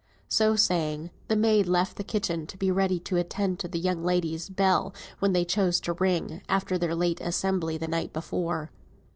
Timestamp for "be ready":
2.57-2.97